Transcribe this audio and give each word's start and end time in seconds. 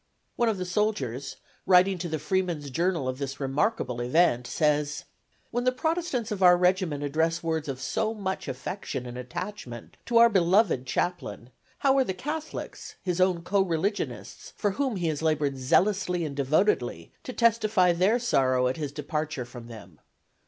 One 0.35 0.49
of 0.49 0.57
the 0.57 0.65
soldiers, 0.65 1.35
writing 1.67 1.99
to 1.99 2.09
the 2.09 2.17
Freeman's 2.17 2.71
Journal 2.71 3.07
of 3.07 3.19
this 3.19 3.39
remarkable 3.39 4.01
event, 4.01 4.47
says: 4.47 5.03
"When 5.51 5.63
the 5.63 5.71
Protestants 5.71 6.31
of 6.31 6.41
our 6.41 6.57
regiment 6.57 7.03
address 7.03 7.43
words 7.43 7.67
of 7.67 7.79
so 7.79 8.15
much 8.15 8.47
affection 8.47 9.05
and 9.05 9.15
attachment 9.15 9.97
to 10.07 10.17
our 10.17 10.27
beloved 10.27 10.87
chaplain, 10.87 11.51
how 11.77 11.99
are 11.99 12.03
the 12.03 12.15
Catholics, 12.15 12.95
his 13.03 13.21
own 13.21 13.43
co 13.43 13.61
religionists, 13.61 14.53
for 14.57 14.71
whom 14.71 14.95
he 14.95 15.05
has 15.05 15.21
labored 15.21 15.59
zealously 15.59 16.25
and 16.25 16.35
devotedly, 16.35 17.11
to 17.21 17.31
testify 17.31 17.93
their 17.93 18.17
sorrow 18.17 18.67
at 18.67 18.77
his 18.77 18.91
departure 18.91 19.45
from 19.45 19.67
them? 19.67 19.99